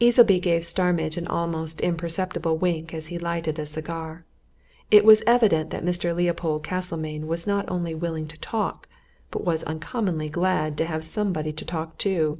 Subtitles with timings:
[0.00, 4.24] Easleby gave Starmidge an almost imperceptible wink as he lighted a cigar.
[4.90, 6.12] It was evident that Mr.
[6.16, 8.88] Leopold Castlemayne was not only willing to talk,
[9.30, 12.38] but was uncommonly glad to have somebody to talk to.